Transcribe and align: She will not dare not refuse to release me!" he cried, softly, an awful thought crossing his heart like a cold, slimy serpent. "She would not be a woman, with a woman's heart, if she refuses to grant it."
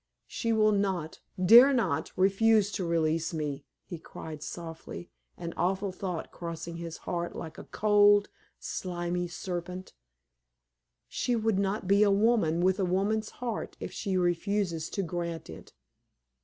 She 0.25 0.51
will 0.51 0.71
not 0.71 1.19
dare 1.45 1.71
not 1.71 2.11
refuse 2.15 2.71
to 2.71 2.83
release 2.87 3.35
me!" 3.35 3.65
he 3.85 3.99
cried, 3.99 4.41
softly, 4.41 5.11
an 5.37 5.53
awful 5.55 5.91
thought 5.91 6.31
crossing 6.31 6.77
his 6.77 6.97
heart 7.05 7.35
like 7.35 7.59
a 7.59 7.65
cold, 7.65 8.27
slimy 8.59 9.27
serpent. 9.27 9.93
"She 11.07 11.35
would 11.35 11.59
not 11.59 11.87
be 11.87 12.01
a 12.01 12.09
woman, 12.09 12.61
with 12.61 12.79
a 12.79 12.83
woman's 12.83 13.29
heart, 13.45 13.77
if 13.79 13.91
she 13.91 14.17
refuses 14.17 14.89
to 14.89 15.03
grant 15.03 15.51
it." 15.51 15.71